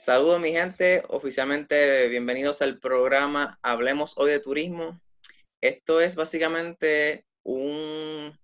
[0.00, 4.98] Saludos mi gente, oficialmente bienvenidos al programa Hablemos hoy de turismo.
[5.60, 8.34] Esto es básicamente un,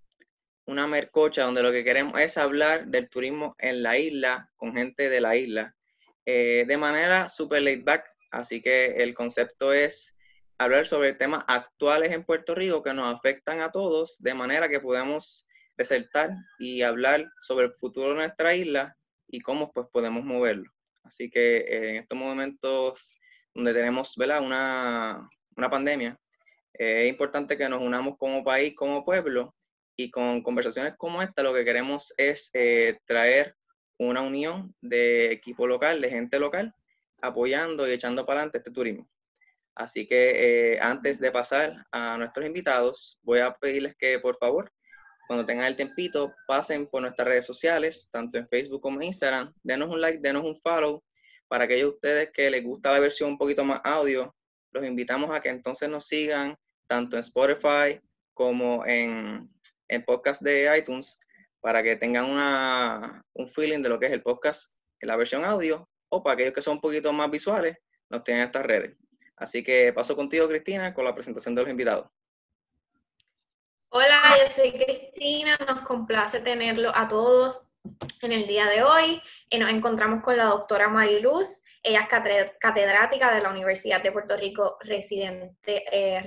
[0.67, 5.09] una mercocha donde lo que queremos es hablar del turismo en la isla con gente
[5.09, 5.75] de la isla
[6.27, 8.05] eh, de manera super laid back.
[8.31, 10.15] Así que el concepto es
[10.59, 14.81] hablar sobre temas actuales en Puerto Rico que nos afectan a todos de manera que
[14.81, 15.49] podamos
[15.79, 18.95] resaltar y hablar sobre el futuro de nuestra isla
[19.27, 20.76] y cómo pues podemos moverlo.
[21.07, 23.19] Así que eh, en estos momentos
[23.55, 26.19] donde tenemos Una, una pandemia,
[26.75, 29.55] eh, es importante que nos unamos como país, como pueblo,
[29.97, 33.55] y con conversaciones como esta lo que queremos es eh, traer
[33.99, 36.75] una unión de equipo local, de gente local,
[37.23, 39.09] apoyando y echando para adelante este turismo.
[39.75, 44.71] Así que antes de pasar a nuestros invitados, voy a pedirles que por favor
[45.27, 49.53] cuando tengan el tempito, pasen por nuestras redes sociales, tanto en Facebook como en Instagram.
[49.63, 51.03] Denos un like, denos un follow.
[51.49, 54.35] Para aquellos de ustedes que les gusta la versión un poquito más audio,
[54.73, 56.57] los invitamos a que entonces nos sigan
[56.87, 58.01] tanto en Spotify
[58.35, 59.49] como en,
[59.89, 61.21] el podcast de iTunes
[61.61, 65.45] para que tengan una, un feeling de lo que es el podcast en la versión
[65.45, 67.77] audio o para aquellos que son un poquito más visuales,
[68.09, 68.97] nos tienen estas redes.
[69.37, 72.09] Así que paso contigo, Cristina, con la presentación de los invitados.
[73.89, 77.63] Hola, yo soy Cristina, nos complace tenerlo a todos
[78.21, 79.23] en el día de hoy.
[79.49, 82.09] Y nos encontramos con la doctora Mariluz, ella es
[82.59, 86.21] catedrática de la Universidad de Puerto Rico, residente, eh,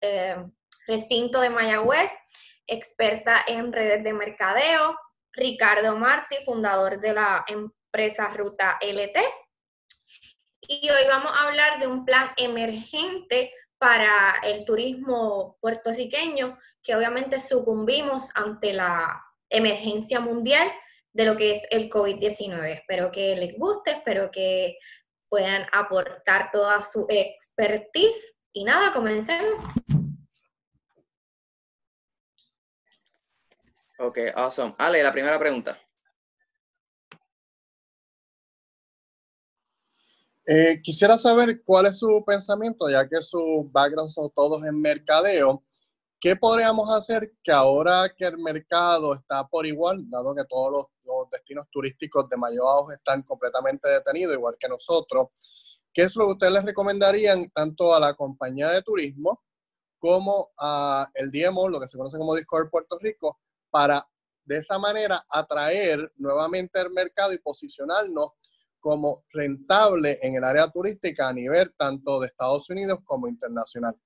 [0.00, 0.44] eh,
[0.86, 2.10] recinto de Mayagüez,
[2.66, 4.98] experta en redes de mercadeo.
[5.32, 9.20] Ricardo Martí, fundador de la empresa Ruta LT.
[10.62, 17.40] Y hoy vamos a hablar de un plan emergente para el turismo puertorriqueño, que obviamente
[17.40, 20.70] sucumbimos ante la emergencia mundial
[21.12, 22.80] de lo que es el COVID-19.
[22.80, 24.78] Espero que les guste, espero que
[25.28, 28.36] puedan aportar toda su expertise.
[28.52, 29.54] Y nada, comencemos.
[33.98, 34.74] Ok, awesome.
[34.78, 35.78] Ale, la primera pregunta.
[40.46, 45.62] Eh, quisiera saber cuál es su pensamiento, ya que sus backgrounds son todos en mercadeo.
[46.20, 50.70] ¿Qué podríamos hacer que ahora que el mercado está por igual, dado que todos
[51.02, 55.80] los, destinos turísticos de mayor auge están completamente detenidos, igual que nosotros?
[55.94, 59.42] ¿Qué es lo que ustedes les recomendarían tanto a la compañía de turismo
[59.98, 64.06] como a el DMO, lo que se conoce como Discover Puerto Rico, para
[64.44, 68.32] de esa manera atraer nuevamente el mercado y posicionarnos
[68.78, 73.96] como rentable en el área turística a nivel tanto de Estados Unidos como internacional.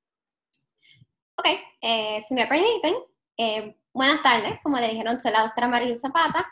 [1.37, 1.47] Ok,
[1.81, 2.95] eh, si me permiten,
[3.37, 6.47] eh, buenas tardes, como le dijeron, soy la doctora Marilu Zapata.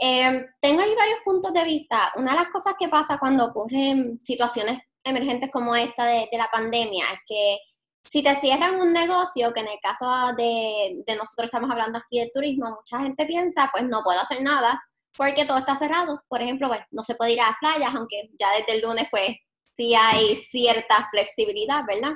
[0.00, 2.12] Eh, tengo ahí varios puntos de vista.
[2.16, 7.04] Una de las cosas que pasa cuando ocurren situaciones emergentes como esta de, la pandemia
[7.12, 7.58] es que
[8.04, 10.06] si te cierran un negocio, que en el caso
[10.36, 14.42] de, de, nosotros estamos hablando aquí de turismo, mucha gente piensa, pues no puedo hacer
[14.42, 14.82] nada
[15.16, 16.22] porque todo está cerrado.
[16.28, 19.06] Por ejemplo, pues, no se puede ir a las playas, aunque ya desde el lunes
[19.10, 19.36] pues
[19.76, 22.12] sí hay cierta flexibilidad, ¿verdad?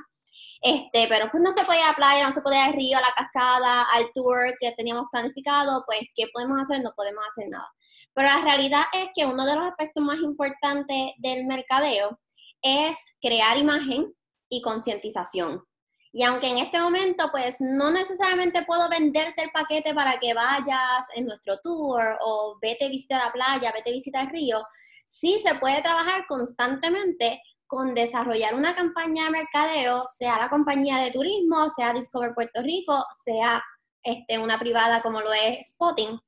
[0.60, 3.00] Este, pero pues no se ir a la playa, no se puede ir río, a
[3.00, 6.82] la cascada, al tour que teníamos planificado, pues ¿qué podemos hacer?
[6.82, 7.68] No podemos hacer nada.
[8.14, 12.18] Pero la realidad es que uno de los aspectos más importantes del mercadeo
[12.62, 14.12] es crear imagen
[14.48, 15.62] y concientización.
[16.12, 21.04] Y aunque en este momento, pues no necesariamente puedo venderte el paquete para que vayas
[21.14, 24.62] en nuestro tour o vete a visitar la playa, vete a visitar el río,
[25.04, 31.10] sí se puede trabajar constantemente con desarrollar una campaña de mercadeo, sea la compañía de
[31.10, 33.62] turismo, sea Discover Puerto Rico, sea
[34.02, 36.18] este, una privada como lo es Spotting,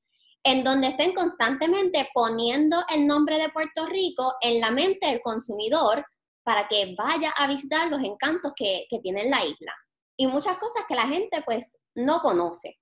[0.42, 6.04] en donde estén constantemente poniendo el nombre de Puerto Rico en la mente del consumidor
[6.42, 9.74] para que vaya a visitar los encantos que, que tiene la isla.
[10.16, 12.78] Y muchas cosas que la gente pues no conoce.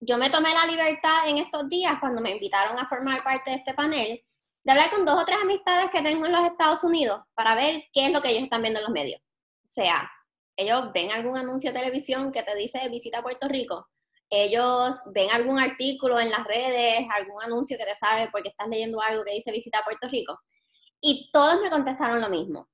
[0.00, 3.56] Yo me tomé la libertad en estos días cuando me invitaron a formar parte de
[3.56, 4.24] este panel
[4.68, 7.84] de hablar con dos o tres amistades que tengo en los Estados Unidos para ver
[7.90, 9.18] qué es lo que ellos están viendo en los medios.
[9.64, 10.10] O sea,
[10.54, 13.88] ellos ven algún anuncio de televisión que te dice visita Puerto Rico,
[14.28, 19.00] ellos ven algún artículo en las redes, algún anuncio que te sale porque estás leyendo
[19.00, 20.38] algo que dice visita Puerto Rico,
[21.00, 22.68] y todos me contestaron lo mismo.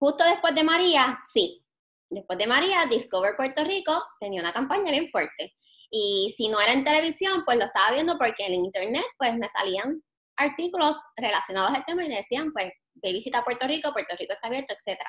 [0.00, 1.64] Justo después de María, sí.
[2.08, 5.54] Después de María, Discover Puerto Rico tenía una campaña bien fuerte.
[5.92, 9.48] Y si no era en televisión, pues lo estaba viendo porque en internet, pues me
[9.48, 10.02] salían
[10.40, 14.74] artículos relacionados al tema y decían, pues, ve visita Puerto Rico, Puerto Rico está abierto,
[14.74, 15.00] etc.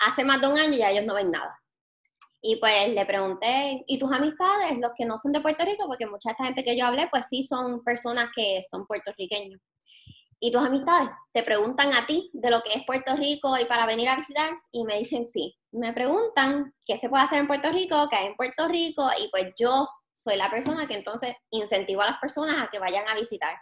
[0.00, 1.58] Hace más de un año ya ellos no ven nada.
[2.42, 5.86] Y pues le pregunté, ¿y tus amistades, los que no son de Puerto Rico?
[5.86, 9.60] Porque mucha esta gente que yo hablé, pues sí son personas que son puertorriqueños.
[10.40, 11.10] ¿y tus amistades?
[11.32, 14.50] Te preguntan a ti de lo que es Puerto Rico y para venir a visitar
[14.72, 15.54] y me dicen sí.
[15.70, 19.28] Me preguntan qué se puede hacer en Puerto Rico, qué hay en Puerto Rico y
[19.30, 23.14] pues yo soy la persona que entonces incentivo a las personas a que vayan a
[23.14, 23.54] visitar.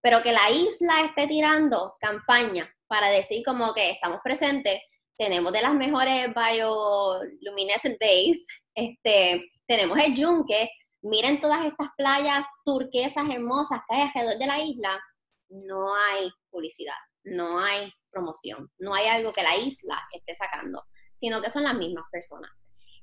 [0.00, 4.80] Pero que la isla esté tirando campaña para decir como que estamos presentes,
[5.18, 10.70] tenemos de las mejores bioluminescent bays, este, tenemos el yunque,
[11.02, 15.00] miren todas estas playas turquesas hermosas que hay alrededor de la isla,
[15.48, 20.84] no hay publicidad, no hay promoción, no hay algo que la isla esté sacando,
[21.16, 22.50] sino que son las mismas personas.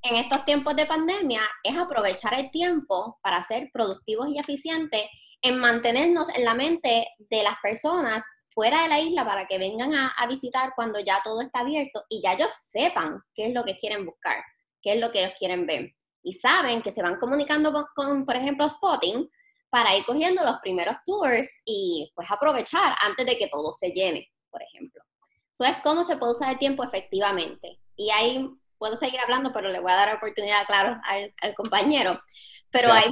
[0.01, 5.03] En estos tiempos de pandemia es aprovechar el tiempo para ser productivos y eficientes
[5.43, 9.93] en mantenernos en la mente de las personas fuera de la isla para que vengan
[9.93, 13.77] a, visitar cuando ya todo está abierto y ya ellos sepan qué es lo que
[13.77, 14.37] quieren buscar,
[14.81, 15.93] qué es lo que ellos quieren ver.
[16.23, 19.29] Y saben que se van comunicando con, por ejemplo, Spotting
[19.69, 24.31] para ir cogiendo los primeros tours y pues aprovechar antes de que todo se llene,
[24.49, 25.03] por ejemplo.
[25.51, 27.81] Eso es cómo se puede usar el tiempo efectivamente.
[27.97, 28.49] Y ahí
[28.83, 32.19] puedo seguir hablando, pero le voy a dar oportunidad, claro, al, al compañero.
[32.69, 33.09] Pero hay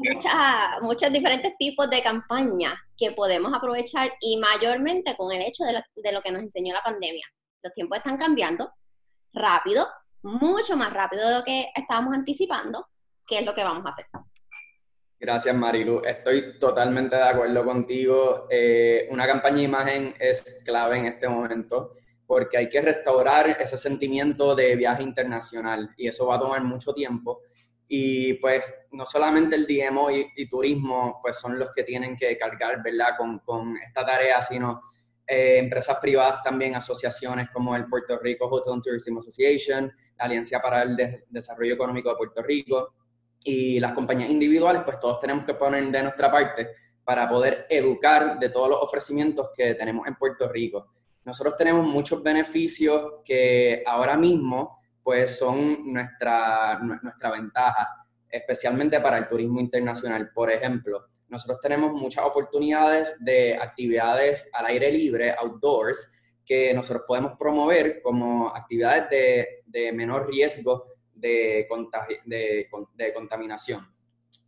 [0.82, 6.22] muchos diferentes tipos de campañas que podemos aprovechar y mayormente con el hecho de lo,
[6.22, 7.26] que nos enseñó la pandemia.
[7.64, 8.74] Los tiempos están cambiando
[9.32, 9.88] rápido,
[10.24, 12.86] mucho más rápido de lo que estábamos anticipando,
[13.26, 14.08] que es lo que vamos a hacer.
[15.18, 16.02] Gracias, Marilu.
[16.04, 18.48] Estoy totalmente de acuerdo contigo.
[18.50, 21.94] Eh, una campaña de imagen es clave en este momento
[22.32, 26.94] porque hay que restaurar ese sentimiento de viaje internacional y eso va a tomar mucho
[26.94, 27.42] tiempo
[27.90, 32.82] y pues no solamente el DMO y, turismo pues son los que tienen que cargar,
[32.82, 33.18] ¿verdad?
[33.18, 34.80] Con, con esta tarea, sino
[35.28, 40.62] eh, empresas privadas también, asociaciones como el Puerto Rico Hotel and Tourism Association, la Alianza
[40.62, 40.96] para el
[41.28, 42.94] Desarrollo Económico de Puerto Rico
[43.44, 46.70] y las compañías individuales, pues todos tenemos que poner de nuestra parte
[47.04, 50.94] para poder educar de todos los ofrecimientos que tenemos en Puerto Rico.
[51.24, 59.28] Nosotros tenemos muchos beneficios que ahora mismo pues son nuestra, nuestra ventaja, especialmente para el
[59.28, 60.32] turismo internacional.
[60.34, 67.34] Por ejemplo, nosotros tenemos muchas oportunidades de actividades al aire libre, outdoors, que nosotros podemos
[67.38, 69.10] promover como actividades
[69.66, 71.68] de, menor riesgo de,
[72.26, 73.88] de, contaminación.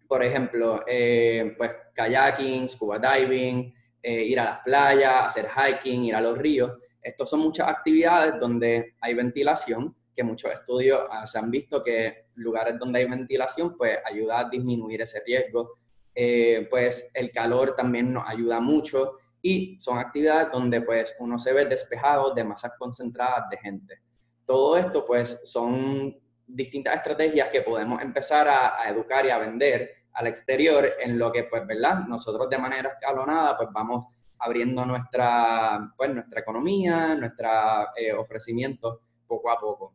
[0.07, 6.15] Por ejemplo, eh, pues kayaking, scuba diving, eh, ir a las playas, hacer hiking, ir
[6.15, 6.73] a los ríos.
[7.01, 12.27] Estos son muchas actividades donde hay ventilación que muchos estudios ah, se han visto que
[12.35, 15.79] lugares donde hay ventilación, pues ayuda a disminuir ese riesgo.
[16.13, 21.53] Eh, pues el calor también nos ayuda mucho y son actividades donde pues uno se
[21.53, 23.99] ve despejado de masas concentradas de gente.
[24.45, 26.15] Todo esto pues son
[26.45, 31.43] distintas estrategias que podemos empezar a, educar y a vender al exterior en lo que
[31.45, 32.05] pues, ¿verdad?
[32.07, 34.07] Nosotros de manera escalonada pues vamos
[34.39, 37.49] abriendo nuestra, pues, nuestra economía, nuestro
[37.95, 39.93] eh, ofrecimiento poco a poco.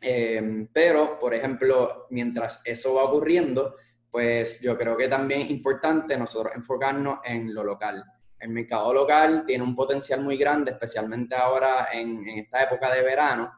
[0.00, 3.76] Em, pero, por ejemplo, mientras eso va ocurriendo,
[4.10, 8.04] pues yo creo que también es importante nosotros enfocarnos en lo local.
[8.38, 13.52] El mercado local tiene un potencial muy grande, especialmente ahora en, esta época de verano,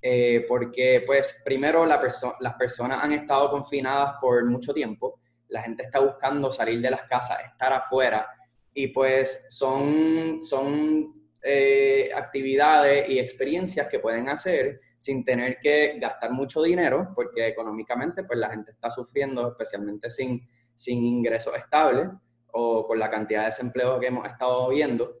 [0.00, 2.00] eh, porque pues primero la
[2.40, 5.20] las personas han estado confinadas por mucho tiempo,
[5.52, 8.26] la gente está buscando salir de las casas, estar afuera,
[8.74, 11.12] y pues son, son
[11.42, 18.24] eh, actividades y experiencias que pueden hacer sin tener que gastar mucho dinero, porque económicamente
[18.24, 22.08] pues la gente está sufriendo, especialmente sin, sin ingresos estables
[22.52, 25.18] o con la cantidad de desempleo que hemos estado viendo,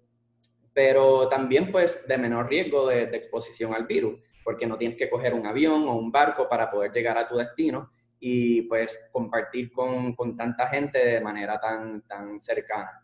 [0.72, 5.34] pero también pues de menor riesgo de, exposición al virus, porque no tienes que coger
[5.34, 7.90] un avión o un barco para poder llegar a tu destino
[8.24, 13.02] y pues compartir con, con tanta gente de manera tan, tan cercana.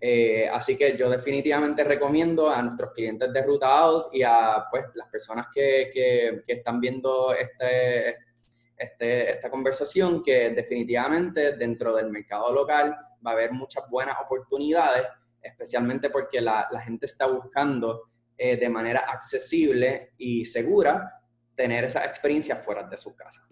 [0.00, 4.86] Eh, así que yo definitivamente recomiendo a nuestros clientes de Ruta Out y a pues,
[4.94, 8.16] las personas que, que, están viendo este,
[8.76, 12.90] este, esta conversación que definitivamente dentro del mercado local
[13.24, 15.06] va a haber muchas buenas oportunidades,
[15.40, 21.22] especialmente porque la, la gente está buscando eh, de manera accesible y segura
[21.54, 23.46] tener esa experiencia fuera de su casa.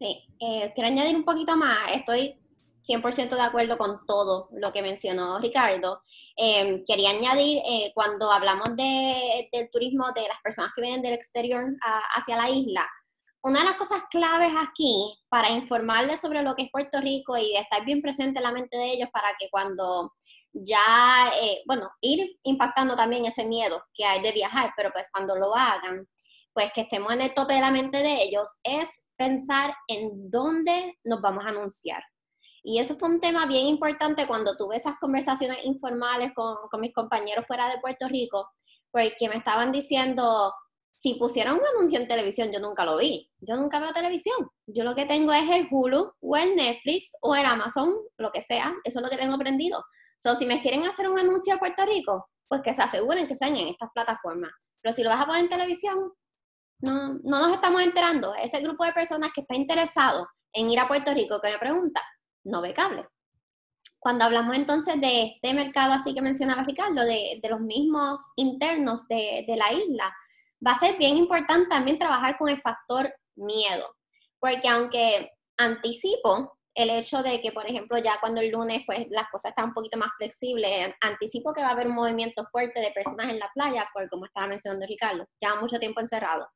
[0.00, 1.92] Sí, eh, quiero añadir un poquito más.
[1.94, 2.40] Estoy
[2.84, 6.02] 100% de acuerdo con todo lo que mencionó Ricardo.
[6.36, 11.12] Em, quería añadir, eh, cuando hablamos de, del turismo de las personas que vienen del
[11.12, 11.64] exterior
[12.16, 12.88] hacia la isla,
[13.42, 17.56] una de las cosas claves aquí para informarles sobre lo que es Puerto Rico y
[17.56, 20.14] estar bien presente en la mente de ellos para que cuando
[20.52, 25.36] ya, eh, bueno, ir impactando también ese miedo que hay de viajar, pero pues cuando
[25.36, 26.06] lo hagan,
[26.54, 28.88] pues que estemos en el tope de la mente de ellos, es
[29.20, 32.02] pensar en dónde nos vamos a anunciar
[32.62, 37.44] Y eso fue un tema bien importante cuando tuve esas conversaciones informales con, mis compañeros
[37.46, 38.48] fuera de Puerto Rico,
[38.90, 40.50] porque me estaban diciendo,
[40.92, 43.30] si pusieron un anuncio en televisión, yo nunca lo vi.
[43.40, 44.38] Yo nunca veo televisión.
[44.66, 48.40] Yo lo que tengo es el Hulu o el Netflix o el Amazon, lo que
[48.40, 48.72] sea.
[48.84, 49.84] Eso es lo que tengo aprendido.
[50.16, 53.36] So, si me quieren hacer un anuncio a Puerto Rico, pues que se aseguren que
[53.36, 54.52] sean en estas plataformas.
[54.80, 56.12] Pero si lo vas a poner en televisión,
[56.80, 58.34] no, no nos estamos enterando.
[58.34, 62.02] Ese grupo de personas que está interesado en ir a Puerto Rico, que me pregunta,
[62.44, 63.06] no ve cable.
[63.98, 69.54] Cuando hablamos entonces de este mercado, así que mencionaba Ricardo, de, los mismos internos de
[69.58, 70.14] la isla,
[70.66, 73.96] va a ser bien importante también trabajar con el factor miedo,
[74.38, 79.28] porque aunque anticipo el hecho de que, por ejemplo, ya cuando el lunes pues las
[79.30, 82.92] cosas están un poquito más flexibles, anticipo que va a haber un movimiento fuerte de
[82.92, 86.48] personas en la playa, por como estaba mencionando Ricardo, ya mucho tiempo encerrado.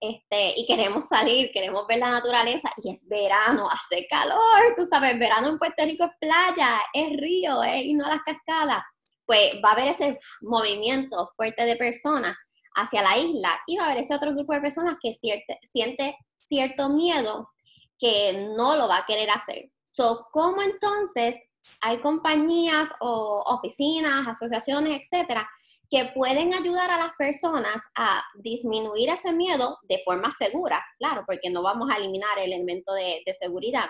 [0.00, 5.18] Este, y queremos salir, queremos ver la naturaleza, y es verano, hace calor, tú sabes,
[5.18, 8.82] verano en Puerto Rico es playa, es río, es irnos a las cascadas,
[9.24, 12.36] pues va a haber ese movimiento fuerte de personas
[12.76, 16.90] hacia la isla y va a haber ese otro grupo de personas que siente, cierto
[16.90, 17.48] miedo
[17.98, 19.70] que no lo va a querer hacer.
[19.84, 21.40] So, ¿Cómo entonces
[21.80, 25.48] hay compañías o oficinas, asociaciones, etcétera,
[25.88, 30.84] que pueden ayudar a las personas a disminuir ese miedo de forma segura?
[30.98, 33.86] Claro, porque no vamos a eliminar el elemento de, seguridad,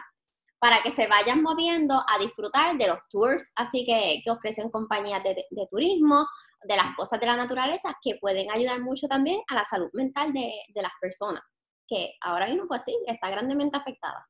[0.58, 5.22] para que se vayan moviendo a disfrutar de los tours, así que, que ofrecen compañías
[5.22, 6.26] de, de turismo
[6.66, 10.32] de las cosas de la naturaleza que pueden ayudar mucho también a la salud mental
[10.32, 11.42] de, las personas,
[11.86, 14.26] que ahora mismo pues sí, está grandemente afectada.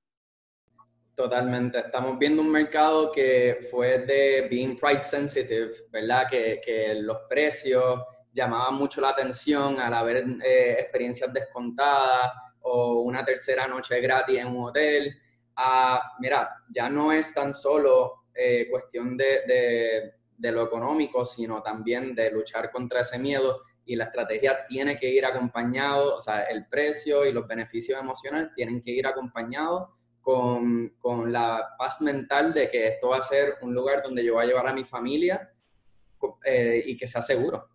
[1.14, 1.78] Totalmente.
[1.78, 6.26] Estamos viendo un mercado que fue de being price sensitive, ¿verdad?
[6.28, 13.24] Que, que los precios llamaban mucho la atención al haber eh, experiencias descontadas o una
[13.24, 15.16] tercera noche gratis en un hotel.
[15.56, 22.14] Ah, mira, ya no es tan solo eh, cuestión de de lo económico, sino también
[22.14, 26.66] de luchar contra ese miedo y la estrategia tiene que ir acompañado, o sea, el
[26.66, 29.88] precio y los beneficios emocionales tienen que ir acompañados
[30.20, 34.34] con, con, la paz mental de que esto va a ser un lugar donde yo
[34.34, 35.52] voy a llevar a mi familia
[36.44, 37.68] eh, y que sea seguro.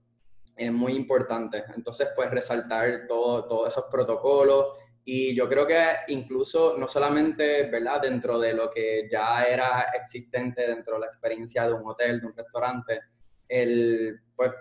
[0.55, 1.63] Es muy importante.
[1.73, 8.01] Entonces, pues resaltar todo, todos esos protocolos, y yo creo que incluso no solamente, ¿verdad?
[8.01, 12.27] Dentro de lo que ya era existente dentro de la experiencia de un hotel, de
[12.27, 12.99] un restaurante,
[13.47, 14.51] el, pues,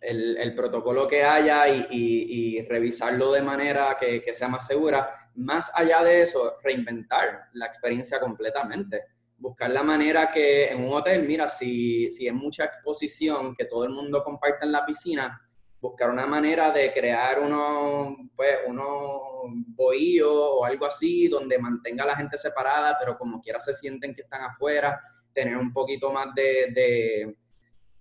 [0.00, 5.10] el, protocolo que haya y, revisarlo de manera que, sea más segura.
[5.36, 9.04] Más allá de eso, reinventar la experiencia completamente.
[9.36, 13.84] Buscar la manera que en un hotel, mira, si, si es mucha exposición, que todo
[13.84, 15.40] el mundo comparta en la piscina,
[15.80, 19.22] buscar una manera de crear unos, pues, unos
[19.68, 24.14] bohíos o algo así, donde mantenga a la gente separada, pero como quiera se sienten
[24.14, 25.00] que están afuera,
[25.32, 27.34] tener un poquito más de,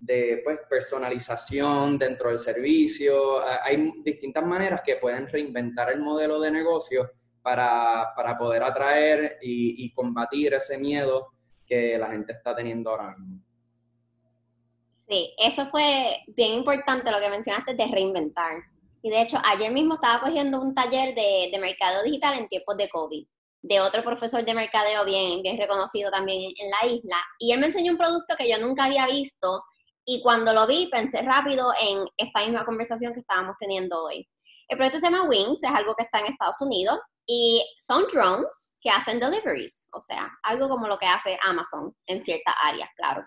[0.06, 3.42] pues, personalización dentro del servicio.
[3.64, 9.92] Hay distintas maneras que pueden reinventar el modelo de negocio para, para poder atraer y,
[9.94, 11.30] combatir ese miedo
[11.66, 13.44] que la gente está teniendo ahora mismo.
[15.08, 18.58] Sí, eso fue bien importante lo que mencionaste de reinventar.
[19.02, 22.78] Y de hecho, ayer mismo estaba cogiendo un taller de, de mercadeo digital en tiempos
[22.78, 23.26] de COVID,
[23.62, 27.18] de otro profesor de mercadeo bien, bien reconocido también en, la isla.
[27.40, 29.64] Y él me enseñó un producto que yo nunca había visto
[30.06, 34.28] y cuando lo vi pensé rápido en esta misma conversación que estábamos teniendo hoy.
[34.68, 38.76] El proyecto se llama Wings, es algo que está en Estados Unidos y son drones
[38.82, 43.24] que hacen deliveries, o sea, algo como lo que hace Amazon en ciertas áreas, claro.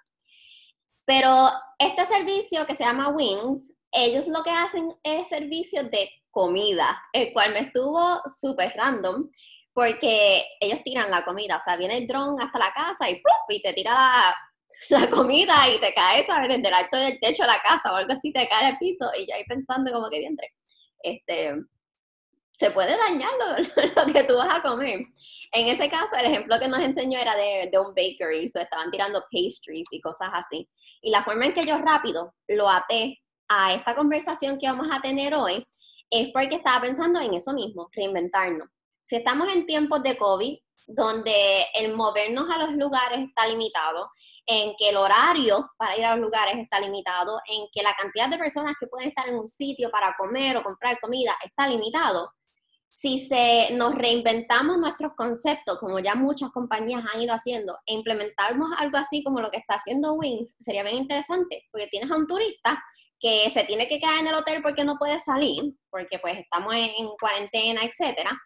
[1.05, 7.00] Pero este servicio que se llama Wings, ellos lo que hacen es servicio de comida,
[7.12, 9.31] el cual me estuvo súper random,
[9.73, 13.62] porque ellos tiran la comida, o sea, viene el dron hasta la casa y, y
[13.62, 14.37] te tira la,
[15.10, 16.48] comida y te cae, ¿sabes?
[16.48, 19.10] Desde el alto del techo de la casa o algo así, te cae al piso
[19.18, 20.48] y yo ahí pensando como que dientre,
[21.02, 21.54] este,
[22.52, 25.00] se puede dañar lo, lo, que tú vas a comer.
[25.52, 28.90] En ese caso, el ejemplo que nos enseñó era de, de un bakery, so estaban
[28.90, 30.68] tirando pastries y cosas así.
[31.00, 35.00] Y la forma en que yo rápido lo até a esta conversación que vamos a
[35.00, 35.66] tener hoy
[36.10, 38.68] es porque estaba pensando en eso mismo, reinventarnos.
[39.04, 40.58] Si estamos en tiempos de COVID,
[40.88, 44.10] donde el movernos a los lugares está limitado,
[44.46, 48.28] en que el horario para ir a los lugares está limitado, en que la cantidad
[48.28, 52.32] de personas que pueden estar en un sitio para comer o comprar comida está limitado,
[52.92, 58.68] si se, nos reinventamos nuestros conceptos, como ya muchas compañías han ido haciendo, e implementamos
[58.78, 62.26] algo así como lo que está haciendo Wings, sería bien interesante, porque tienes a un
[62.26, 62.82] turista
[63.18, 66.75] que se tiene que quedar en el hotel porque no puede salir, porque pues estamos
[66.75, 68.38] en, cuarentena, etcétera,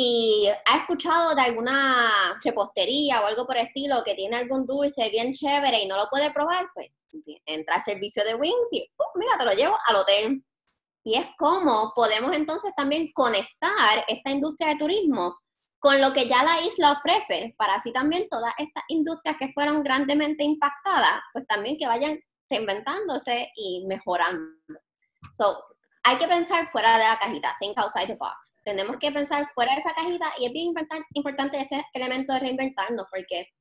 [0.00, 5.10] y ha escuchado de alguna repostería o algo por el estilo que tiene algún dulce
[5.10, 6.92] bien chévere y no lo puede probar, pues
[7.44, 10.44] entra al servicio de Wings y, uh, mira, te lo llevo al hotel.
[11.02, 15.36] Y es como podemos entonces también conectar esta industria de turismo
[15.80, 19.82] con lo que ya la isla ofrece, para así también todas estas industrias que fueron
[19.82, 24.78] grandemente impactadas, pues también que vayan reinventándose y mejorando.
[25.34, 25.60] So,
[26.08, 28.56] hay que pensar fuera de la cajita, think outside the box.
[28.64, 30.72] Tenemos que pensar fuera de esa cajita y es bien
[31.12, 33.52] importante ese elemento de reinventarnos porque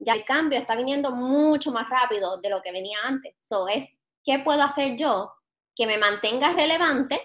[0.00, 3.36] ya el cambio está viniendo mucho más rápido de lo que venía antes.
[3.40, 5.32] So es, ¿qué puedo hacer yo
[5.76, 7.20] que me mantenga relevante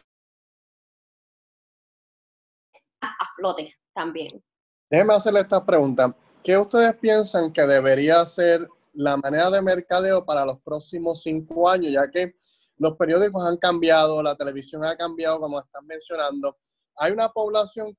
[3.01, 4.43] a flote también?
[4.87, 6.15] Déjenme hacerle esta pregunta.
[6.43, 11.93] ¿Qué ustedes piensan que debería ser la manera de mercadeo para los próximos cinco años,
[11.93, 12.35] ya que
[12.75, 16.57] los periódicos han cambiado, la televisión ha cambiado, como están mencionando.
[16.97, 17.97] Hay una población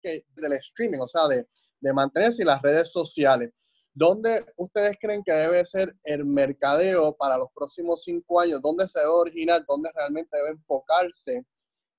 [0.00, 1.48] que, del streaming, o sea, de,
[1.80, 3.88] de mantenerse y las redes sociales.
[3.92, 8.62] ¿Dónde ustedes creen que debe ser el mercadeo para los próximos cinco años?
[8.62, 9.64] ¿Dónde se debe originar?
[9.66, 11.44] ¿Dónde realmente debe enfocarse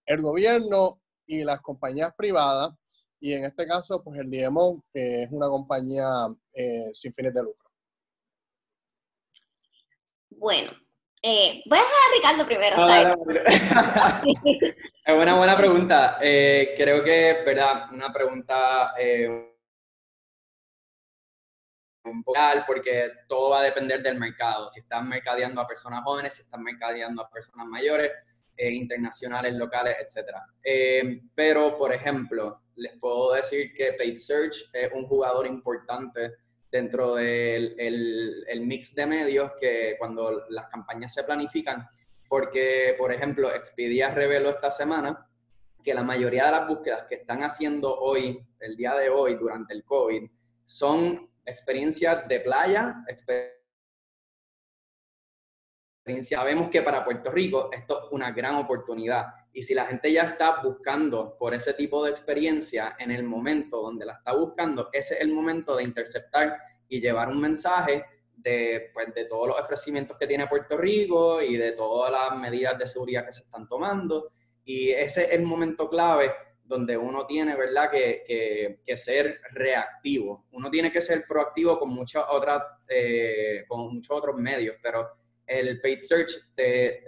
[0.06, 2.72] el gobierno y las compañías privadas?
[3.22, 6.08] Y en este caso, pues el DMO, que es una compañía
[6.54, 7.70] eh, sin fines de lucro.
[10.32, 10.72] Bueno,
[11.22, 12.76] eh, voy a dejar a Ricardo primero.
[15.06, 16.18] es una buena pregunta.
[16.20, 17.94] Eh, creo que, ¿verdad?
[17.94, 18.92] Una pregunta
[22.66, 24.68] porque todo va a depender del mercado.
[24.68, 28.12] Si están mercadeando a personas jóvenes, si están mercadeando a personas mayores,
[28.58, 30.36] internacionales, locales, etc.
[31.34, 36.34] pero, por ejemplo, les puedo decir que Paid Search es un jugador importante
[36.72, 41.86] dentro del el, mix de medios que cuando las campañas se planifican,
[42.30, 45.28] porque, por ejemplo, Expedia reveló esta semana
[45.84, 49.74] que la mayoría de las búsquedas que están haciendo hoy, el día de hoy, durante
[49.74, 50.30] el COVID,
[50.64, 53.61] son experiencias de playa, experiencias
[56.24, 60.24] Sabemos que para Puerto Rico esto es una gran oportunidad y si la gente ya
[60.24, 65.16] está buscando por ese tipo de experiencia en el momento donde la está buscando, ese
[65.16, 68.04] es el momento de interceptar y llevar un mensaje
[68.36, 72.78] de, pues, de todos los ofrecimientos que tiene Puerto Rico y de todas las medidas
[72.80, 74.32] de seguridad que se están tomando.
[74.66, 76.32] Y ese es el momento clave
[76.64, 80.46] donde uno tiene, ¿verdad?, que, que, ser reactivo.
[80.52, 85.21] Uno tiene que ser proactivo con, muchas otras, eh, con muchos otros medios, pero
[85.60, 87.04] el paid search te,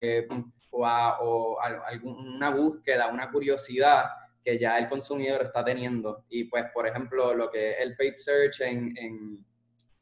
[0.00, 0.28] eh,
[0.72, 4.04] o, alguna búsqueda, una curiosidad
[4.44, 6.24] que ya el consumidor está teniendo.
[6.28, 9.44] Y pues, por ejemplo, lo que el paid search en,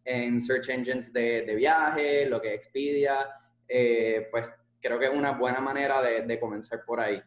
[0.04, 3.26] en, search engines de, de, viaje, lo que Expedia,
[3.68, 7.20] eh, pues creo que es una buena manera de, comenzar por ahí.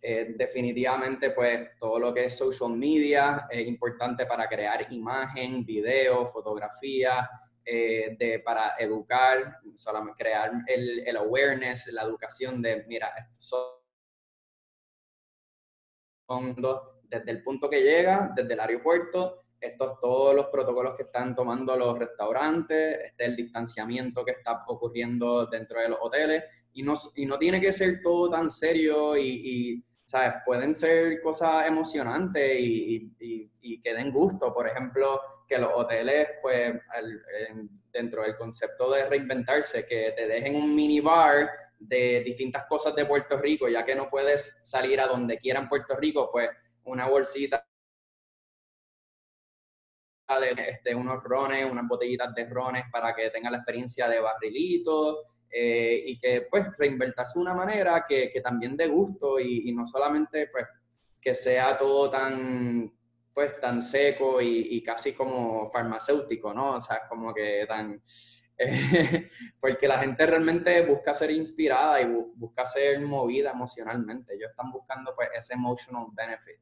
[0.00, 6.26] Eh, definitivamente, pues todo lo que es social media es importante para crear imagen, video,
[6.26, 7.28] fotografía,
[7.64, 9.58] eh, de, para educar,
[10.16, 13.44] crear el, el, awareness, la educación de, mira, estos
[16.26, 16.56] son
[17.02, 21.76] desde el punto que llega, desde el aeropuerto, estos todos los protocolos que están tomando
[21.76, 27.26] los restaurantes, este el distanciamiento que está ocurriendo dentro de los hoteles, y no, y
[27.26, 30.34] no tiene que ser todo tan serio y, y ¿sabes?
[30.44, 34.52] Pueden ser cosas emocionantes y, y, y, que den gusto.
[34.52, 35.20] Por ejemplo,
[35.52, 36.80] que los hoteles, pues,
[37.92, 43.04] dentro del concepto de reinventarse, que te dejen un mini bar de distintas cosas de
[43.04, 46.48] Puerto Rico, ya que no puedes salir a donde quiera en Puerto Rico, pues
[46.84, 47.66] una bolsita
[50.40, 55.18] de este, unos rones, unas botellitas de rones para que tengan la experiencia de barrilito
[55.50, 59.74] eh, y que pues reinventarse de una manera que, que también dé gusto y, y,
[59.74, 60.64] no solamente pues
[61.20, 62.90] que sea todo tan
[63.34, 66.74] pues tan seco y, casi como farmacéutico, ¿no?
[66.74, 68.02] O sea, como que tan...
[69.60, 74.34] porque la gente realmente busca ser inspirada y busca ser movida emocionalmente.
[74.34, 76.60] Ellos están buscando pues ese emotional benefit.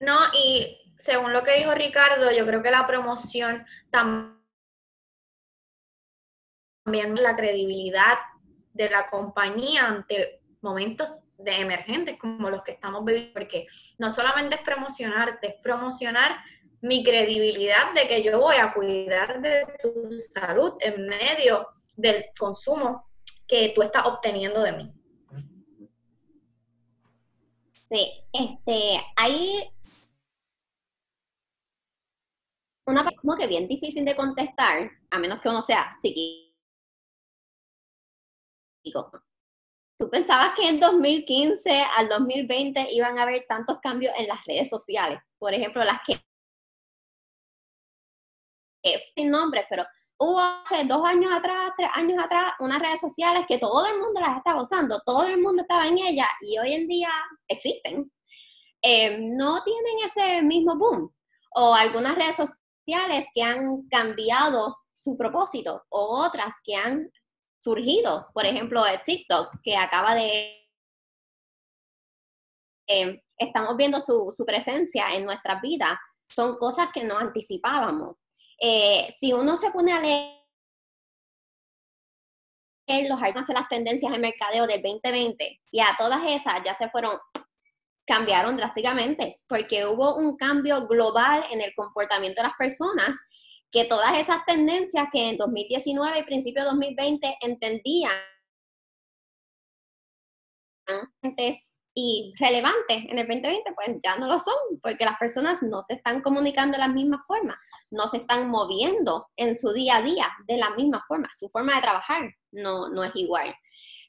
[0.00, 4.38] No, y según lo que dijo Ricardo, yo creo que la promoción también
[6.84, 8.18] la credibilidad
[8.72, 13.66] de la compañía ante momentos de emergentes como los que estamos viviendo, porque
[13.98, 16.38] no solamente es promocionarte, es promocionar
[16.80, 23.08] mi credibilidad de que yo voy a cuidar de tu salud en medio del consumo
[23.46, 24.92] que tú estás obteniendo de mí.
[27.72, 29.70] Sí, este, hay
[32.86, 36.48] una como que bien difícil de contestar, a menos que uno sea psiquiatra
[39.98, 44.68] ¿Tú pensabas que en 2015 al 2020 iban a haber tantos cambios en las redes
[44.68, 45.18] sociales?
[45.38, 46.20] Por ejemplo, las que
[49.16, 49.84] sin nombre, pero
[50.18, 54.20] hubo hace dos años atrás, tres años atrás, unas redes sociales que todo el mundo
[54.20, 57.10] las estaba usando, todo el mundo estaba en ellas y hoy en día
[57.48, 58.10] existen.
[58.82, 61.12] Eh, no tienen ese mismo boom.
[61.56, 67.10] O algunas redes sociales que han cambiado su propósito o otras que han
[67.58, 68.28] surgido.
[68.32, 70.54] Por ejemplo, TikTok, que acaba de...
[72.88, 75.92] Eh, estamos viendo su, su presencia en nuestras vidas.
[76.28, 78.16] Son cosas que no anticipábamos.
[78.60, 80.38] Eh, si uno se pone a leer
[83.08, 87.18] los alcances las tendencias de mercadeo del 2020 y a todas esas ya se fueron,
[88.06, 93.14] cambiaron drásticamente porque hubo un cambio global en el comportamiento de las personas
[93.70, 98.12] que todas esas tendencias que en 2019 y principio de 2020 entendían
[101.94, 105.94] y relevantes en el 2020, pues ya no lo son, porque las personas no se
[105.94, 107.56] están comunicando de la misma forma,
[107.90, 111.74] no se están moviendo en su día a día de la misma forma, su forma
[111.74, 113.54] de trabajar no, no es igual.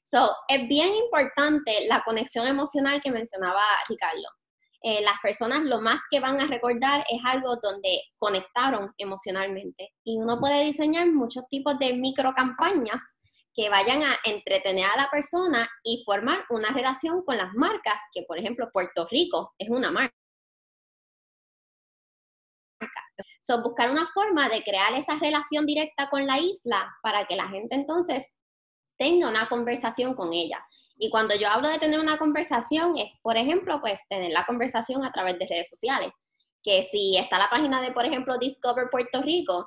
[0.04, 4.39] So, es bien importante la conexión emocional que mencionaba Ricardo.
[4.82, 9.94] Eh, las personas lo más que van a recordar es algo donde conectaron emocionalmente.
[10.04, 13.04] Y uno puede diseñar muchos tipos de micro campañas
[13.54, 18.24] que vayan a entretener a la persona y formar una relación con las marcas, que
[18.24, 20.16] por ejemplo Puerto Rico es una marca.
[23.42, 27.48] So, buscar una forma de crear esa relación directa con la isla para que la
[27.48, 28.34] gente entonces
[28.98, 30.64] tenga una conversación con ella.
[31.02, 35.04] Y cuando yo hablo de tener una conversación, es, por ejemplo, pues tener la conversación
[35.06, 36.10] a través de redes sociales.
[36.62, 39.66] Que si está la página de, por ejemplo, Discover Puerto Rico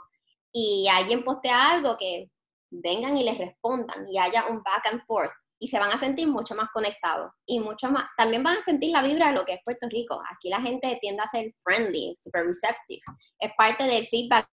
[0.52, 2.30] y alguien postea algo que
[2.70, 6.26] vengan y les respondan y haya un back and forth y se van a sentir
[6.28, 9.54] mucho más conectados y mucho más, también van a sentir la vibra de lo que
[9.54, 10.20] es Puerto Rico.
[10.34, 13.00] Aquí la gente tiende a ser friendly, super receptive.
[13.38, 14.46] Es parte del feedback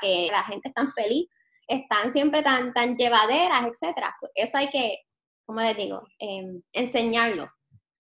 [0.00, 1.28] que la gente es tan feliz,
[1.70, 4.14] están siempre tan, tan llevaderas, etcétera.
[4.20, 4.98] Pues eso hay que,
[5.44, 7.50] como les digo, em, enseñarlo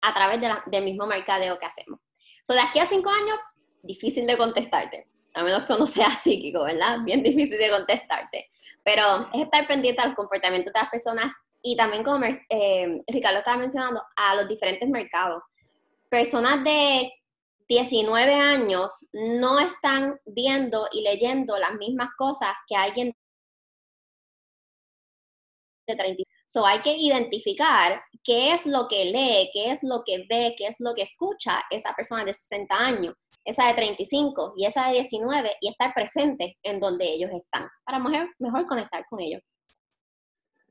[0.01, 1.99] a través del mismo mercadeo que hacemos.
[2.43, 3.37] So, de aquí a cinco años,
[3.81, 6.99] difícil de contestarte a menos que uno sea psíquico, ¿verdad?
[7.03, 8.49] Bien difícil de contestarte.
[8.83, 13.57] Pero es estar pendiente al comportamiento de las personas y también, como eh, Ricardo estaba
[13.57, 15.41] mencionando, a los diferentes mercados.
[16.09, 17.11] Personas de
[17.67, 23.15] 19 años no están viendo y leyendo las mismas cosas que alguien
[25.87, 26.23] de 30.
[26.45, 30.67] So hay que identificar qué es lo que lee, qué es lo que ve, qué
[30.67, 33.13] es lo que escucha esa persona de 60 años
[33.45, 37.99] esa de 35 y esa de 19 y estar presente en donde ellos están para
[37.99, 39.41] mejor, mejor conectar con ellos.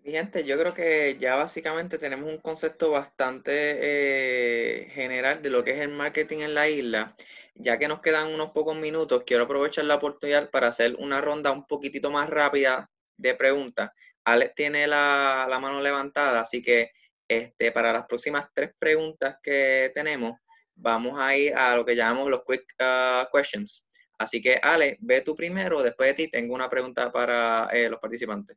[0.03, 5.65] Mi gente, yo creo que ya básicamente tenemos un concepto bastante eh, general de lo
[5.65, 7.17] que es el marketing en la isla.
[7.55, 11.53] Ya que nos quedan unos pocos minutos, quiero aprovechar la oportunidad para hacer una ronda
[11.53, 13.93] un poquitito más rápida de preguntas.
[14.25, 16.93] Alex tiene la, la mano levantada, así que
[17.29, 20.39] este, para las próximas tres preguntas que tenemos,
[20.75, 23.85] vamos a ir a lo que llamamos los quick uh, questions.
[24.19, 28.01] Así que, Ale, ve tú primero, después de ti tengo una pregunta para eh, los
[28.01, 28.57] participantes.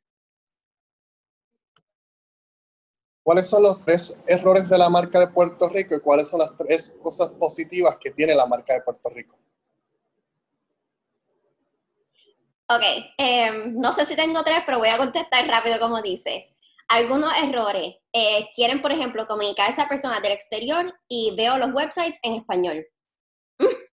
[3.23, 6.55] ¿Cuáles son los tres errores de la marca de Puerto Rico y cuáles son las
[6.55, 9.37] tres cosas positivas que tiene la marca de Puerto Rico?
[12.69, 12.83] Ok,
[13.17, 16.45] em, no sé si tengo tres, pero voy a contestar rápido como dices
[16.87, 17.95] algunos errores.
[18.13, 22.85] Eh, quieren, por ejemplo, comunicarse a personas del exterior y veo los websites en español.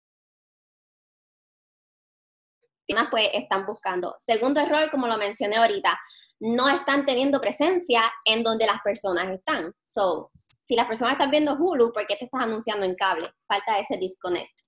[3.11, 4.15] pues están buscando.
[4.19, 5.99] Segundo error, como lo mencioné ahorita,
[6.39, 9.73] no están teniendo presencia en donde las personas están.
[9.85, 13.29] So, si las personas están viendo Hulu, ¿por qué te estás anunciando en cable?
[13.47, 14.66] Falta ese disconnect.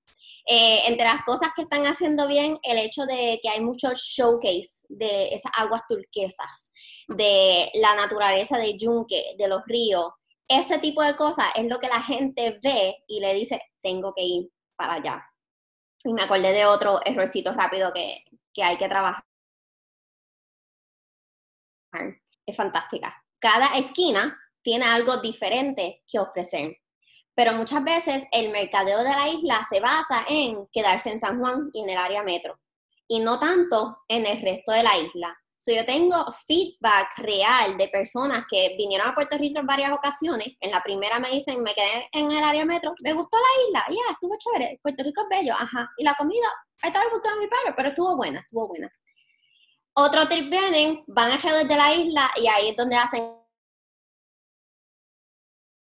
[0.51, 4.88] Eh, entre las cosas que están haciendo bien, el hecho de que hay mucho showcase
[4.89, 6.71] de esas aguas turquesas,
[7.07, 10.09] de la naturaleza de Yunque, de los ríos,
[10.47, 14.23] ese tipo de cosas es lo que la gente ve y le dice, tengo que
[14.23, 15.23] ir para allá.
[16.03, 19.23] Y me acordé de otro errorcito rápido que, que hay que trabajar.
[22.47, 23.23] Es fantástica.
[23.38, 26.75] Cada esquina tiene algo diferente que ofrecer
[27.39, 31.69] pero muchas veces el mercadeo de la isla se basa en quedarse en San Juan
[31.71, 32.60] y en el área metro,
[33.08, 35.39] y no tanto en el resto de la isla.
[35.58, 40.49] So, yo tengo feedback real de personas que vinieron a Puerto Rico en varias ocasiones.
[40.60, 43.86] En la primera me dicen, me quedé en el área metro, me gustó la isla,
[43.88, 45.89] ya, estuvo chévere, Puerto Rico es bello, ajá.
[45.95, 46.47] Y la comida,
[46.82, 48.91] ahí estaba gustando mi padre, pero estuvo buena, estuvo buena.
[49.93, 53.34] Otro trip vienen, van alrededor de la isla y ahí es donde hacen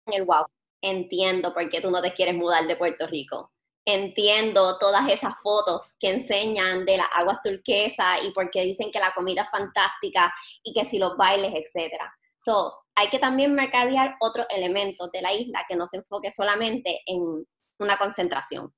[0.08, 0.48] el wow.
[0.86, 3.54] Entiendo por qué tú no te quieres mudar de Puerto Rico.
[3.86, 9.00] Entiendo todas esas fotos que enseñan de las aguas turquesas y por qué dicen que
[9.00, 12.14] la comida es fantástica y que si los bailes, etcétera.
[12.38, 17.00] So, hay que también mercadear otros elementos de la isla que no se enfoque solamente
[17.06, 17.48] en
[17.80, 18.74] una concentración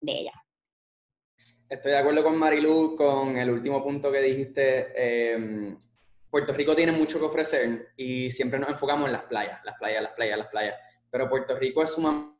[0.00, 0.32] de ella.
[1.68, 4.92] Estoy de acuerdo con Marilu con el último punto que dijiste.
[5.34, 5.76] Em,
[6.30, 10.02] Puerto Rico tiene mucho que ofrecer y siempre nos enfocamos en las playas, las playas,
[10.02, 10.74] las playas, las playas.
[11.10, 12.36] Pero Puerto Rico es sumamente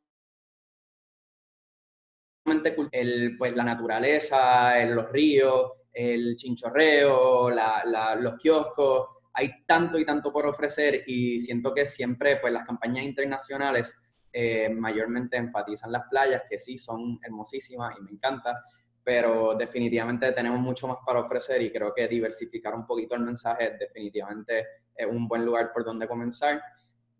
[2.93, 9.09] el, pues, la naturaleza, los ríos, el chinchorreo, los kioscos.
[9.35, 14.03] Hay tanto y tanto por ofrecer y siento que siempre pues, las campañas internacionales
[14.33, 18.65] eh, mayormente enfatizan las playas, que sí son hermosísimas y me encanta,
[19.03, 23.77] pero definitivamente tenemos mucho más para ofrecer y creo que diversificar un poquito el mensaje
[23.79, 26.63] definitivamente es un buen lugar por donde comenzar.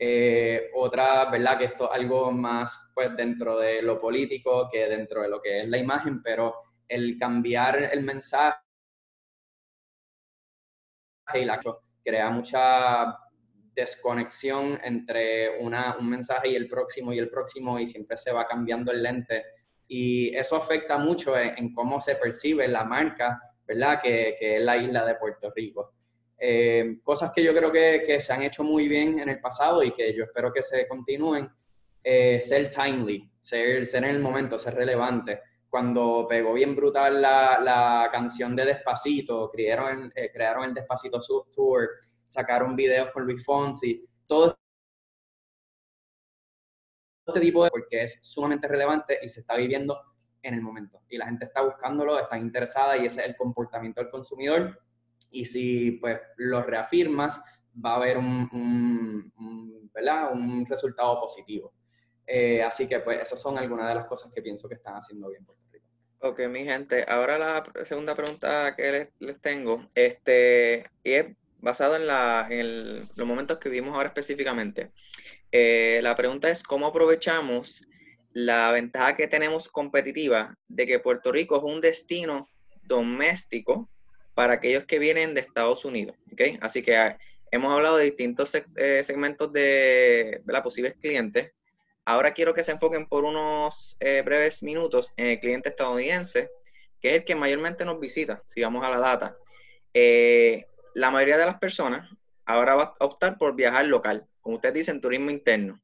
[0.03, 1.59] Eh, otra, ¿verdad?
[1.59, 5.61] Que esto es algo más pues dentro de lo político que dentro de lo que
[5.61, 6.55] es la imagen, pero
[6.89, 8.57] el cambiar el mensaje
[11.35, 11.61] y la
[12.03, 13.15] crea mucha
[13.75, 18.47] desconexión entre una, un mensaje y el próximo y el próximo y siempre se va
[18.47, 19.45] cambiando el lente
[19.87, 24.01] y eso afecta mucho en, cómo se percibe la marca, ¿verdad?
[24.01, 25.93] Que, que es la isla de Puerto Rico.
[26.43, 29.83] Eh, cosas que yo creo que, que, se han hecho muy bien en el pasado
[29.83, 31.51] y que yo espero que se continúen,
[32.03, 35.41] eh, ser timely, ser, ser en el momento, ser relevante.
[35.69, 41.21] Cuando pegó bien brutal la, la canción de Despacito, crearon, eh, crearon el Despacito
[41.53, 41.91] Tour,
[42.25, 44.59] sacaron videos con Luis Fonsi, todo
[47.27, 50.01] este tipo de porque es sumamente relevante y se está viviendo
[50.43, 51.03] en el momento.
[51.09, 54.81] Y la gente está buscándolo, está interesada y ese es el comportamiento del consumidor.
[55.31, 57.43] Y si pues lo reafirmas,
[57.85, 60.33] va a haber un, un, ¿verdad?
[60.33, 61.73] un resultado positivo.
[62.27, 65.29] Eh, así que pues esas son algunas de las cosas que pienso que están haciendo
[65.29, 65.87] bien Puerto Rico.
[66.21, 71.27] Ok, mi gente, ahora la segunda pregunta que les, tengo, este, y es
[71.59, 74.93] basado en, la, en los momentos que vimos ahora específicamente.
[75.51, 77.89] Eh, la pregunta es cómo aprovechamos
[78.33, 82.49] la ventaja que tenemos competitiva de que Puerto Rico es un destino
[82.83, 83.89] doméstico
[84.41, 86.17] para aquellos que vienen de Estados Unidos.
[86.33, 86.59] ¿okay?
[86.63, 87.19] Así que ah,
[87.51, 91.53] hemos hablado de distintos eh, segmentos de, de posibles clientes.
[92.07, 96.49] Ahora quiero que se enfoquen por unos eh, breves minutos en el cliente estadounidense,
[97.01, 99.37] que es el que mayormente nos visita, si vamos a la data.
[100.95, 102.09] la mayoría de las personas
[102.47, 105.83] ahora va a optar por viajar local como ustedes dicen, turismo interno.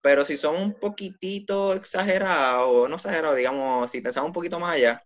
[0.00, 5.04] Pero si son un poquitito exagerados, no exagerados, digamos, si pensamos un poquito más allá,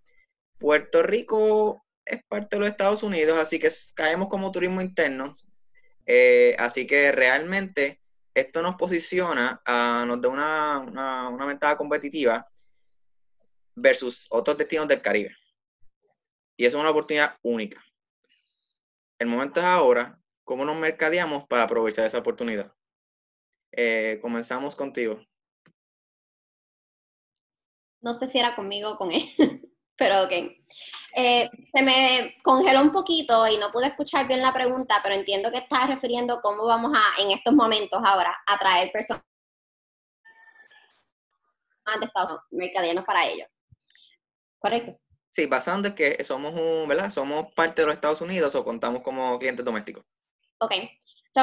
[0.59, 5.35] Puerto Rico es parte de los Estados Unidos, así que caemos como turismo interno.
[6.07, 8.01] Eh, así que realmente
[8.33, 10.79] esto nos posiciona, a, nos da una,
[11.31, 12.47] una, ventaja competitiva
[13.75, 15.35] versus otros destinos del Caribe.
[16.57, 17.83] Y es una oportunidad única.
[19.19, 22.73] El momento es ahora, ¿cómo nos mercadeamos para aprovechar esa oportunidad?
[23.73, 25.21] Eh, comenzamos contigo.
[28.01, 29.35] No sé si era conmigo o con él,
[29.97, 30.33] pero ok.
[31.19, 35.51] Eh, se me congeló un poquito y no pude escuchar bien la pregunta, pero entiendo
[35.51, 39.25] que estás refiriendo cómo vamos a, en estos momentos ahora, atraer personas
[41.99, 43.49] de Estados Unidos, mercadenos para ellos.
[44.59, 44.99] ¿Correcto?
[45.31, 47.11] Sí, basando en que somos un, ¿verdad?
[47.11, 50.05] Somos parte de los Estados Unidos o contamos como clientes domésticos.
[50.59, 50.73] Ok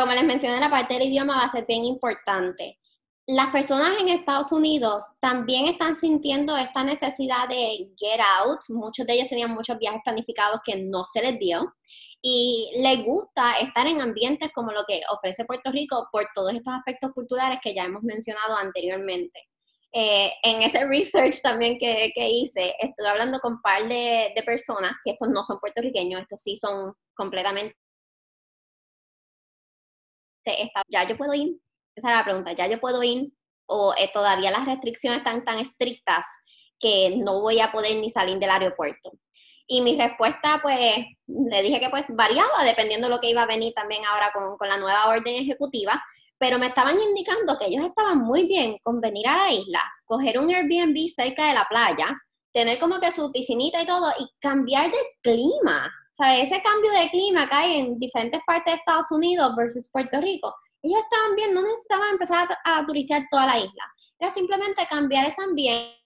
[0.02, 2.80] como les mencioné, la parte del idioma va a ser bien importante.
[3.26, 8.60] Las personas en Estados Unidos también están sintiendo esta necesidad de get out.
[8.70, 11.74] Muchos de ellos tenían muchos viajes planificados que no se les dio.
[12.22, 16.74] Y les gusta estar en ambientes como lo que ofrece Puerto Rico por todos estos
[16.74, 19.40] aspectos culturales que ya hemos mencionado anteriormente.
[19.94, 24.94] Eh, en ese research también que, hice, estuve hablando con un par de, de personas,
[25.04, 27.76] que estos no son puertorriqueños, estos sí son completamente
[30.90, 31.58] ya yo puedo ir,
[31.96, 33.32] esa es la pregunta, ya yo puedo ir
[33.66, 36.26] o eh, todavía las restricciones están tan estrictas
[36.80, 39.12] que no voy a poder ni salir del aeropuerto.
[39.66, 43.48] Y mi respuesta, pues, le dije que pues variaba dependiendo de lo que iba a
[43.48, 46.04] venir también ahora con, con la nueva orden ejecutiva,
[46.38, 50.38] pero me estaban indicando que ellos estaban muy bien con venir a la isla, coger
[50.38, 54.92] un Airbnb cerca de la playa, tener como que su piscinita y todo y cambiar
[54.92, 59.56] de clima sea, ese cambio de clima que hay en diferentes partes de Estados Unidos
[59.56, 60.54] versus Puerto Rico,
[60.84, 63.94] ellos estaban bien, no necesitaban empezar a, turistear toda la isla.
[64.20, 65.98] Era simplemente cambiar ese ambiente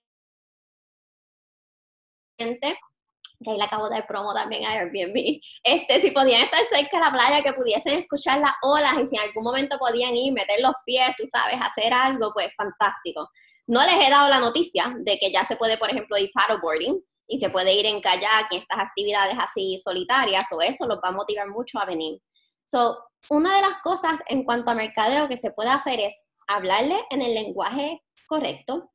[3.44, 7.06] que ahí le acabo de promo también a Airbnb, este, si podían estar cerca de
[7.06, 10.60] la playa, que pudiesen escuchar las olas y si en algún momento podían ir, meter
[10.60, 13.30] los pies, tú sabes, hacer algo, pues fantástico.
[13.68, 17.00] No les he dado la noticia de que ya se puede, por ejemplo, ir paddleboarding
[17.28, 21.10] y se puede ir en kayak y estas actividades así solitarias, o eso los va
[21.10, 22.20] a motivar mucho a venir.
[22.68, 26.98] So, una de las cosas en cuanto a mercadeo que se puede hacer es hablarle
[27.10, 28.92] en el lenguaje correcto,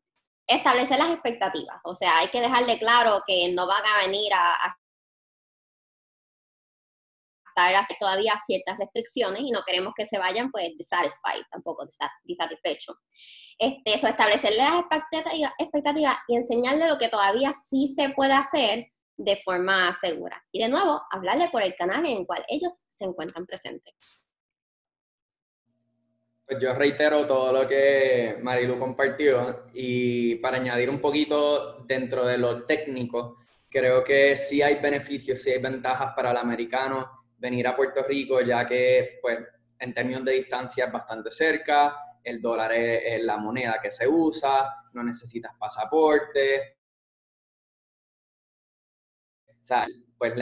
[0.47, 1.81] establecer las expectativas.
[1.85, 4.77] O sea, hay que dejarle claro que no van a venir a,
[7.55, 11.87] estar todavía ciertas restricciones y no queremos que se vayan pues dissatisfied, tampoco
[12.25, 12.97] disatisfechos.
[13.59, 14.83] Este, eso, establecerle las
[15.59, 20.43] expectativas y enseñarle lo que todavía sí se puede hacer de forma segura.
[20.51, 23.95] Y de nuevo, hablarle por el canal en el cual ellos se encuentran presentes.
[26.47, 32.37] Pues yo reitero todo lo que Marilu compartió y para añadir un poquito dentro de
[32.37, 33.37] lo técnico,
[33.71, 38.41] creo que sí hay beneficios, sí hay ventajas para el americano venir a Puerto Rico,
[38.41, 39.39] ya que pues
[39.79, 44.69] en términos de distancia es bastante cerca, el dólar es, la moneda que se usa,
[44.93, 46.82] no necesitas pasaporte.
[49.63, 49.87] O sea,
[50.19, 50.35] pues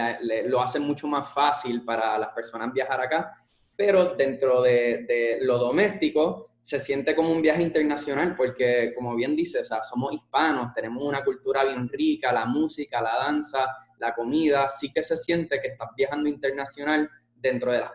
[0.47, 3.37] lo hace mucho más fácil para las personas viajar acá
[3.81, 9.71] pero dentro de, lo doméstico se siente como un viaje internacional porque, como bien dices,
[9.89, 15.03] somos hispanos, tenemos una cultura bien rica, la música, la danza, la comida, sí que
[15.03, 17.93] se siente que estás viajando internacional dentro de las,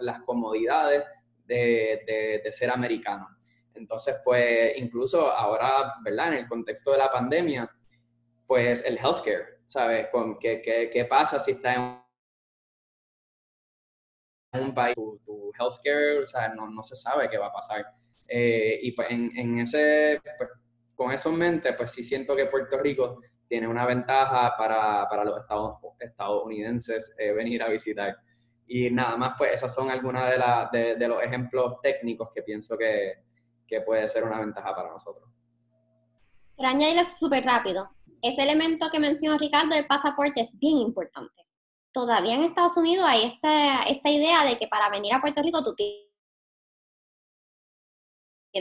[0.00, 1.04] las comodidades
[1.44, 3.28] de, ser americano.
[3.74, 6.28] Entonces, pues, incluso ahora, ¿verdad?
[6.28, 7.70] En el contexto de la pandemia,
[8.46, 10.08] pues el healthcare, ¿sabes?
[10.08, 11.74] Con, ¿qué, qué, qué pasa si está
[14.54, 17.52] en un país, tu, tu healthcare, o sea, no, no, se sabe qué va a
[17.52, 17.84] pasar.
[18.26, 20.50] Eh, y pues en, en ese, pues,
[20.94, 25.24] con eso en mente, pues sí siento que Puerto Rico tiene una ventaja para, para
[25.24, 28.16] los estados, estadounidenses eh, venir a visitar.
[28.66, 32.42] Y nada más, pues esas son algunas de, la, de, de, los ejemplos técnicos que
[32.42, 33.22] pienso que,
[33.66, 35.28] que puede ser una ventaja para nosotros.
[36.56, 37.97] Pero añadirlo súper rápido.
[38.22, 41.48] Ese elemento que mencionó Ricardo del pasaporte es bien importante
[41.92, 45.64] todavía en Estados Unidos hay esta, esta idea de que para venir a Puerto Rico
[45.64, 46.06] tú tienes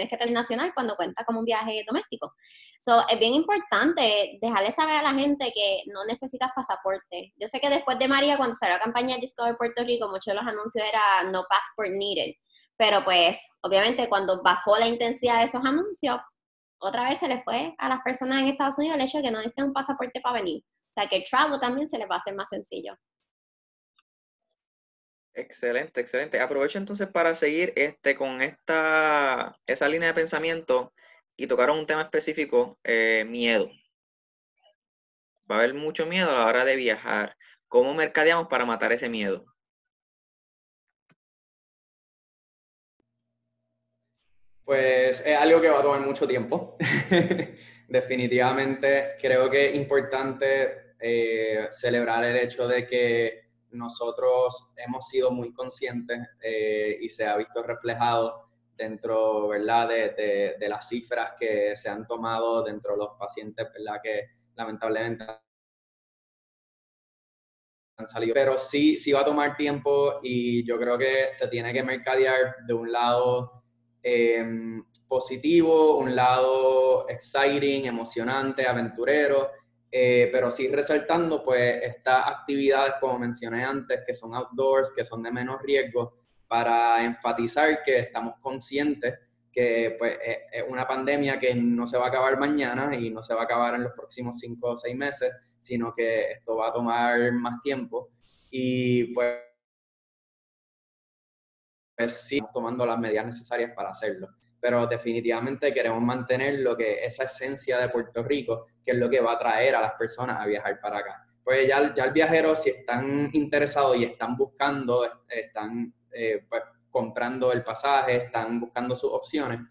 [0.10, 2.34] que tener nacional cuando cuenta como un viaje doméstico.
[2.80, 7.34] So, es bien importante dejarle saber a la gente que no necesitas pasaporte.
[7.36, 10.34] Yo sé que después de María, cuando salió la campaña de Discover Puerto Rico, muchos
[10.34, 12.34] de los anuncios era no passport needed.
[12.76, 16.18] Pero pues, obviamente, cuando bajó la intensidad de esos anuncios,
[16.80, 19.32] otra vez se le fue a las personas en Estados Unidos el hecho de que
[19.32, 20.64] no necesitan un pasaporte para venir.
[20.64, 22.98] O sea, que el travel también se les va a hacer más sencillo.
[25.34, 26.40] Excelente, excelente.
[26.40, 30.94] Aprovecho entonces para seguir este, con esta, esa línea de pensamiento
[31.36, 33.70] y tocaron un tema específico, eh, miedo.
[35.50, 37.36] Va a haber mucho miedo a la hora de viajar.
[37.68, 39.46] ¿Cómo mercadeamos para matar ese miedo?
[44.68, 46.76] Pues es algo que va a tomar mucho tiempo.
[47.88, 55.54] Definitivamente creo que es importante eh, celebrar el hecho de que nosotros hemos sido muy
[55.54, 59.88] conscientes eh, y se ha visto reflejado dentro ¿verdad?
[59.88, 64.02] De, las cifras que se han tomado dentro de los pacientes ¿verdad?
[64.04, 65.24] que lamentablemente
[67.96, 68.34] han salido.
[68.34, 72.58] Pero sí, sí va a tomar tiempo y yo creo que se tiene que mercadear
[72.68, 73.58] de un lado
[74.08, 79.52] em, positivo, un lado exciting, emocionante, aventurero
[79.90, 85.24] eh, pero sí resaltando pues estas actividades, como mencioné antes, que son outdoors, que son
[85.24, 86.18] de menos riesgo,
[86.48, 89.16] para enfatizar que estamos conscientes
[89.52, 90.18] que pues,
[90.52, 93.44] es una pandemia que no se va a acabar mañana y no se va a
[93.46, 97.62] acabar en los próximos cinco o seis meses, sino que esto va a tomar más
[97.64, 98.10] tiempo.
[98.52, 99.36] Y pues,
[101.98, 104.30] pues sí, tomando las medidas necesarias para hacerlo
[104.60, 109.22] pero definitivamente queremos mantener lo que esa esencia de Puerto Rico, que es lo que
[109.22, 111.26] va a traer a las personas a viajar para acá.
[111.44, 117.52] Pues ya, ya el viajero, si están interesados y están buscando, están eh, pues, comprando
[117.52, 119.62] el pasaje, están buscando sus opciones,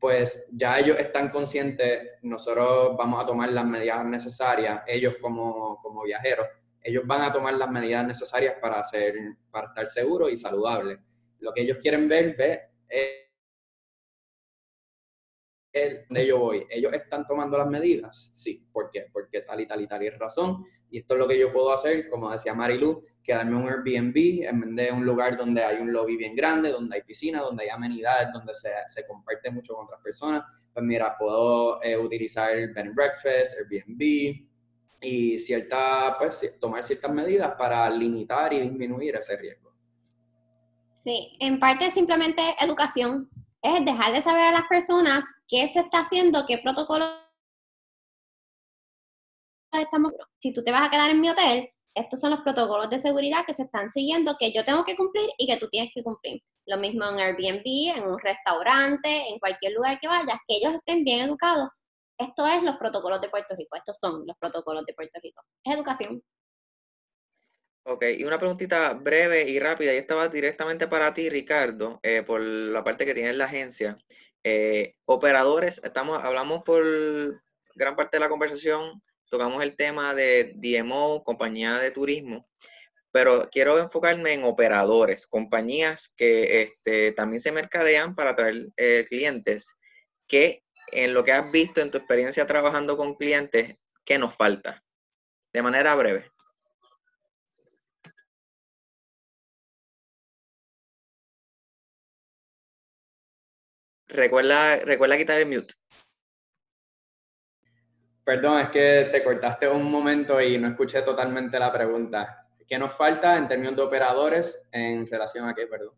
[0.00, 6.02] pues ya ellos están conscientes, nosotros vamos a tomar las medidas necesarias, ellos como, como
[6.02, 6.48] viajeros,
[6.82, 9.14] ellos van a tomar las medidas necesarias para, hacer,
[9.52, 10.98] para estar seguros y saludables.
[11.42, 12.60] Lo que ellos quieren ver, ver
[15.72, 18.30] es donde yo voy, ¿ellos están tomando las medidas?
[18.34, 19.06] Sí, ¿por qué?
[19.12, 20.64] Porque tal y tal y tal y razón.
[20.90, 24.74] Y esto es lo que yo puedo hacer, como decía Marilu, quedarme un Airbnb en
[24.74, 27.70] vez de un lugar donde hay un lobby bien grande, donde hay piscina, donde hay
[27.70, 30.44] amenidades, donde se, se comparte mucho con otras personas.
[30.72, 34.46] Pues mira, puedo eh, utilizar bed and breakfast, Airbnb,
[35.00, 39.61] y cierta, pues, tomar ciertas medidas para limitar y disminuir ese riesgo.
[41.02, 43.28] Sí, en parte simplemente educación,
[43.60, 47.06] es dejar de saber a las personas qué se está haciendo, qué protocolo
[49.72, 50.12] estamos.
[50.38, 53.44] Si tú te vas a quedar en mi hotel, estos son los protocolos de seguridad
[53.44, 56.40] que se están siguiendo, que yo tengo que cumplir y que tú tienes que cumplir.
[56.66, 61.02] Lo mismo en Airbnb, en un restaurante, en cualquier lugar que vayas, que ellos estén
[61.02, 61.68] bien educados.
[62.16, 65.42] Esto es los protocolos de Puerto Rico, estos son los protocolos de Puerto Rico.
[65.64, 66.22] Es educación.
[67.84, 72.22] Ok, y una preguntita breve y rápida, y esta va directamente para ti, Ricardo, eh,
[72.22, 73.98] por la parte que tiene la agencia.
[74.44, 76.84] Eh, operadores, estamos, hablamos por
[77.74, 82.48] gran parte de la conversación, tocamos el tema de DMO, compañía de turismo,
[83.10, 89.76] pero quiero enfocarme en operadores, compañías que este, también se mercadean para atraer eh, clientes,
[90.28, 90.62] que
[90.92, 94.84] en lo que has visto en tu experiencia trabajando con clientes, ¿qué nos falta?
[95.52, 96.31] De manera breve.
[104.12, 105.74] Recuerda, recuerda quitar el mute.
[108.24, 112.46] Perdón, es que te cortaste un momento y no escuché totalmente la pregunta.
[112.68, 115.94] ¿Qué nos falta en términos de operadores en relación a qué, perdón?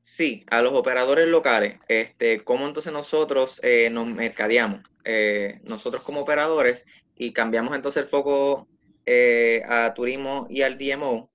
[0.00, 1.78] Sí, a los operadores locales.
[1.88, 4.80] Este, ¿Cómo entonces nosotros eh, nos mercadeamos?
[5.04, 6.84] Eh, nosotros como operadores
[7.14, 8.66] y cambiamos entonces el foco
[9.06, 11.30] eh, a turismo y al DMO,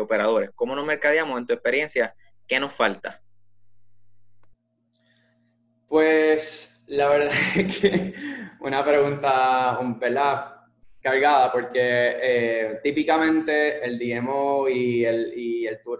[0.00, 0.50] operadores.
[0.54, 2.14] ¿Cómo nos mercadeamos en tu experiencia?
[2.46, 3.22] ¿Qué nos falta?
[5.88, 8.14] Pues la verdad es que
[8.60, 10.58] una pregunta un pelado
[11.00, 15.04] cargada porque eh, típicamente el DMO y,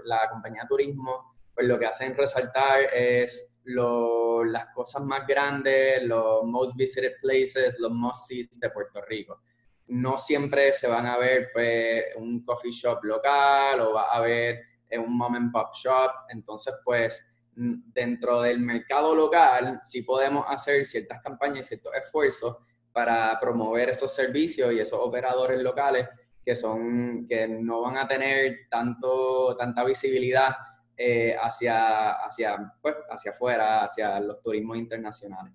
[0.05, 6.45] la compañía de turismo pues lo que hacen resaltar es las cosas más grandes, los
[6.45, 9.41] most visited places, los must sees de Puerto Rico.
[9.89, 14.61] No siempre se van a ver pues, un coffee shop local o va a ver
[14.93, 17.29] un mom pop shop, entonces pues
[17.59, 22.59] dentro del mercado local sí podemos hacer ciertas campañas y ciertos esfuerzos
[22.93, 26.09] para promover esos servicios y esos operadores locales
[26.45, 30.55] que, son, que no van a tener tanto, tanta visibilidad
[30.97, 35.55] eh, hacia, hacia, pues, hacia afuera, hacia los turismos internacionales.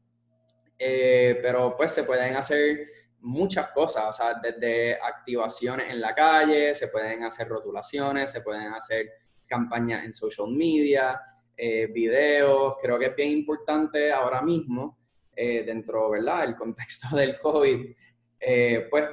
[0.77, 2.85] Eh, pero pues se pueden hacer
[3.21, 8.73] muchas cosas, o sea, desde activaciones en la calle, se pueden hacer rotulaciones, se pueden
[8.73, 9.09] hacer
[9.47, 11.21] campañas en social media,
[11.55, 14.97] eh, videos, creo que es bien importante ahora mismo,
[15.35, 17.95] eh, dentro, ¿verdad?, el contexto del COVID,
[18.39, 19.05] eh, pues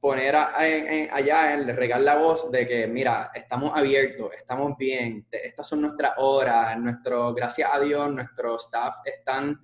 [0.00, 5.80] poner allá, en, regar la voz de que, mira, estamos abiertos, estamos bien, estas son
[5.80, 9.60] nuestras horas, nuestro, gracias a Dios, nuestro staff están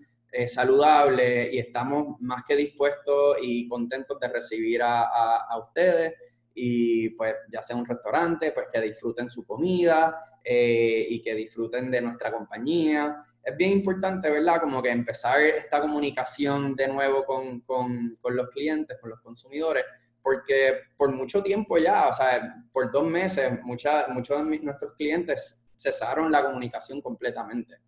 [0.49, 6.15] saludables y estamos más que dispuestos y contentos de recibir a ustedes
[6.55, 11.91] y pues ya sea un restaurante, pues que disfruten su comida eh, y que disfruten
[11.91, 13.25] de nuestra compañía.
[13.43, 14.61] Es bien importante, ¿verdad?
[14.61, 19.85] Como que empezar esta comunicación de nuevo con, con, con los clientes, con los consumidores,
[20.23, 25.67] porque por mucho tiempo ya, o sea, por dos meses, mucha, muchos de nuestros clientes
[25.77, 27.79] cesaron la comunicación completamente.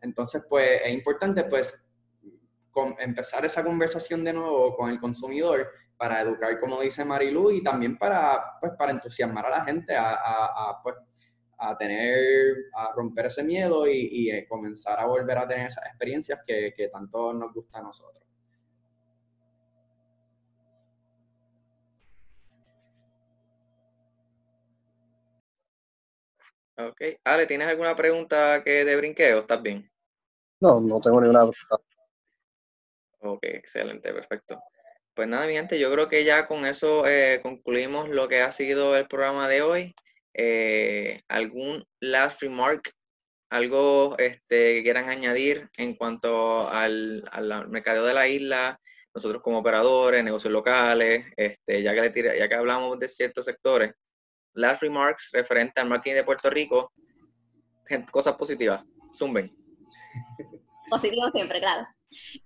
[0.00, 1.89] Entonces, pues es importante, pues,
[2.98, 7.98] empezar esa conversación de nuevo con el consumidor para educar, como dice Marilu, y también
[7.98, 10.96] para, pues, para entusiasmar a la gente a, a, pues,
[11.58, 16.40] a tener, a romper ese miedo y, eh, comenzar a volver a tener esas experiencias
[16.46, 18.24] que, que tanto nos gusta a nosotros.
[26.78, 27.00] Ok.
[27.24, 29.90] Ale, ¿tienes alguna pregunta que te brinque o estás bien?
[30.60, 31.89] No, no tengo ninguna pregunta.
[33.20, 34.62] Ok, excelente, perfecto.
[35.14, 38.52] Pues nada, mi gente, yo creo que ya con eso eh, concluimos lo que ha
[38.52, 39.94] sido el programa de hoy.
[40.34, 42.92] Eh, ¿Algún last remark?
[43.50, 47.24] ¿Algo este, que quieran añadir en cuanto al,
[47.68, 48.80] mercadeo de la isla?
[49.12, 53.92] Nosotros como operadores, negocios locales, este, ya, que le ya que hablamos de ciertos sectores,
[54.54, 56.92] last remarks referente al marketing de Puerto Rico,
[58.10, 58.82] cosas positivas.
[59.12, 59.54] Zumben.
[60.90, 61.86] Positivo siempre, claro.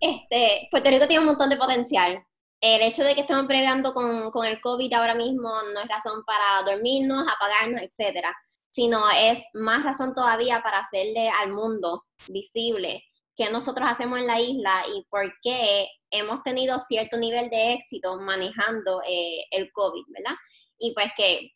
[0.01, 2.23] Este, Puerto Rico tiene un montón de potencial.
[2.61, 6.25] El hecho de que estemos pregando con, con el COVID ahora mismo no es razón
[6.25, 8.35] para dormirnos, apagarnos, etcétera,
[8.71, 13.05] sino es más razón todavía para hacerle al mundo visible
[13.37, 18.19] qué nosotros hacemos en la isla y por qué hemos tenido cierto nivel de éxito
[18.21, 20.37] manejando eh, el COVID, ¿verdad?
[20.79, 21.51] Y pues que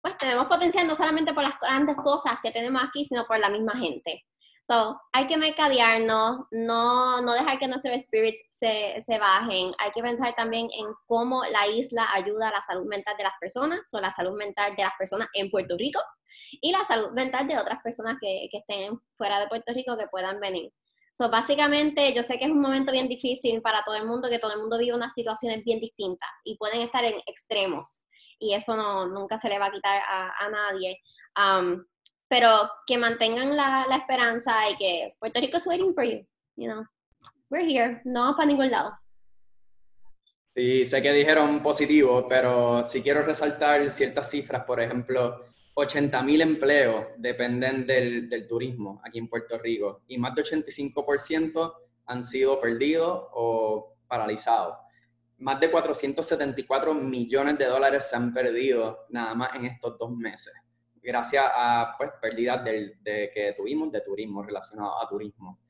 [0.00, 3.48] pues tenemos potencial no solamente por las grandes cosas que tenemos aquí, sino por la
[3.48, 4.24] misma gente.
[4.66, 9.72] So, hay que mercadearnos, no, no dejar que nuestros spirits se, se, bajen.
[9.78, 13.34] Hay que pensar también en cómo la isla ayuda a la salud mental de las
[13.38, 16.00] personas, o la salud mental de las personas en Puerto Rico
[16.60, 20.08] y la salud mental de otras personas que, que estén fuera de Puerto Rico que
[20.08, 20.72] puedan venir.
[21.14, 24.40] So, básicamente, yo sé que es un momento bien difícil para todo el mundo, que
[24.40, 28.02] todo el mundo vive unas situaciones bien distintas y pueden estar en extremos
[28.38, 31.00] y eso no, nunca se le va a quitar a, a nadie.
[31.36, 31.84] Um,
[32.28, 32.48] pero
[32.86, 36.84] que mantengan la, la, esperanza y que Puerto Rico es waiting for you, you know.
[37.48, 38.92] We're here, no vamos para ningún lado.
[40.54, 47.06] Sí, sé que dijeron positivo, pero si quiero resaltar ciertas cifras, por ejemplo, 80.000 empleos
[47.18, 51.74] dependen del, del, turismo aquí en Puerto Rico y más de 85%
[52.06, 54.78] han sido perdidos o paralizados.
[55.38, 60.54] Más de 474 millones de dólares se han perdido nada más en estos dos meses
[61.06, 65.60] gracias a pues, pérdidas de, de, que tuvimos de turismo relacionado a turismo.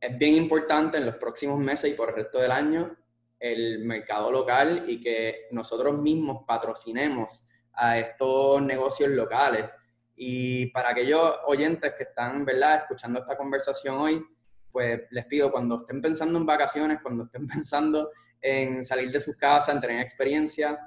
[0.00, 2.96] Es bien importante en los próximos meses y por el resto del año
[3.38, 9.70] el mercado local y que nosotros mismos patrocinemos a estos negocios locales.
[10.16, 14.24] Y para aquellos oyentes que están, ¿verdad?, escuchando esta conversación hoy,
[14.72, 18.10] pues les pido cuando estén pensando en vacaciones, cuando estén pensando
[18.40, 20.78] en salir de sus casas, en tener experiencia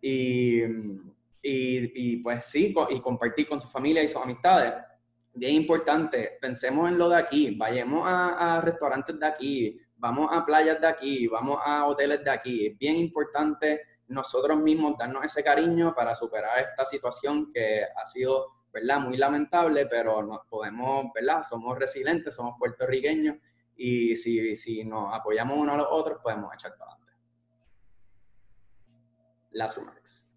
[0.00, 0.62] y
[1.44, 4.74] y, pues sí, y compartir con su familia y sus amistades.
[5.32, 10.44] Bien importante, pensemos en lo de aquí, vayamos a, a restaurantes de aquí, vamos a
[10.44, 12.66] playas de aquí, vamos a hoteles de aquí.
[12.66, 18.46] Es bien importante nosotros mismos darnos ese cariño para superar esta situación que ha sido,
[18.72, 19.00] ¿verdad?
[19.00, 21.42] Muy lamentable, pero nos podemos, ¿verdad?
[21.42, 23.36] Somos resilientes, somos puertorriqueños
[23.76, 27.12] y si, si nos apoyamos unos a los otros, podemos echar para adelante.
[29.52, 30.33] Last remarks.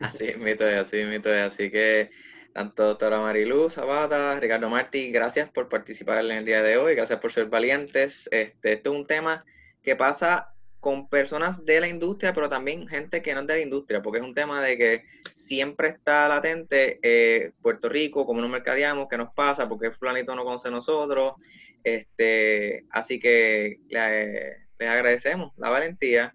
[0.00, 2.10] Así, mito es así, mito es así que
[2.52, 7.20] tanto doctora Marilu Zapata, Ricardo Martí, gracias por participar en el día de hoy, gracias
[7.20, 8.28] por ser valientes.
[8.32, 9.44] Este, este, es un tema
[9.82, 13.60] que pasa con personas de la industria, pero también gente que no es de la
[13.60, 18.50] industria, porque es un tema de que siempre está latente eh, Puerto Rico, como nos
[18.50, 21.34] mercadeamos, qué nos pasa, porque fulanito no conoce a nosotros.
[21.82, 26.34] Este, así que les agradecemos la valentía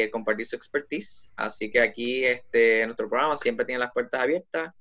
[0.00, 1.32] y compartir su expertise.
[1.36, 4.72] Así que aquí este, nuestro programa siempre tiene las puertas abiertas.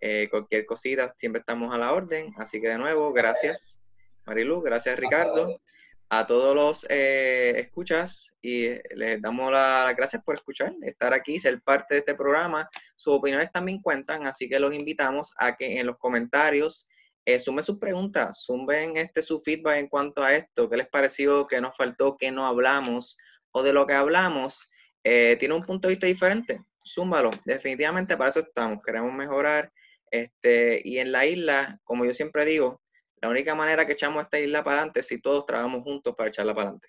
[0.00, 2.32] Eh, cualquier cosita, siempre estamos a la orden.
[2.38, 3.80] Así que de nuevo, gracias
[4.26, 5.60] Marilu, gracias Ricardo,
[6.08, 11.60] a todos los eh, escuchas y les damos las gracias por escuchar, estar aquí, ser
[11.62, 12.68] parte de este programa.
[12.96, 16.88] Sus opiniones también cuentan, así que los invitamos a que en los comentarios
[17.24, 21.46] eh, sumen sus preguntas, sumen este, su feedback en cuanto a esto, qué les pareció,
[21.46, 23.16] qué nos faltó, qué no hablamos
[23.52, 24.70] o de lo que hablamos
[25.04, 27.30] eh, tiene un punto de vista diferente, zúmbalo.
[27.44, 29.72] Definitivamente para eso estamos, queremos mejorar.
[30.10, 32.80] Este, y en la isla, como yo siempre digo,
[33.20, 36.28] la única manera que echamos esta isla para adelante es si todos trabajamos juntos para
[36.28, 36.88] echarla para adelante.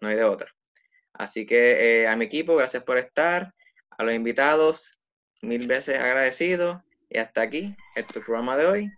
[0.00, 0.52] No hay de otra.
[1.12, 3.54] Así que eh, a mi equipo, gracias por estar.
[3.90, 4.98] A los invitados,
[5.42, 6.82] mil veces agradecido.
[7.08, 8.90] Y hasta aquí, este programa de hoy.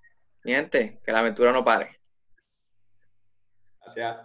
[0.44, 2.00] Mi gente, que la aventura no pare.
[3.80, 4.16] Gracias.